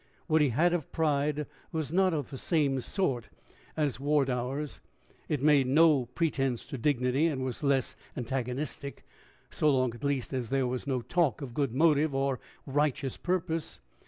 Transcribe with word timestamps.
What 0.25 0.41
he 0.41 0.49
had 0.49 0.73
of 0.73 0.91
pride 0.91 1.45
was 1.71 1.91
not 1.93 2.11
of 2.11 2.31
the 2.31 2.37
same 2.39 2.81
sort 2.81 3.29
as 3.77 3.99
Wardour's: 3.99 4.81
it 5.29 5.43
made 5.43 5.67
no 5.67 6.07
pretense 6.07 6.65
to 6.65 6.77
dignity, 6.79 7.27
and 7.27 7.45
was 7.45 7.61
less 7.61 7.95
antagonistic, 8.17 9.05
so 9.51 9.69
long 9.69 9.93
at 9.93 10.03
least 10.03 10.33
as 10.33 10.49
there 10.49 10.65
was 10.65 10.87
no 10.87 11.03
talk 11.03 11.43
of 11.43 11.53
good 11.53 11.71
motive 11.75 12.15
or 12.15 12.39
righteous 12.65 13.15
purpose. 13.15 13.79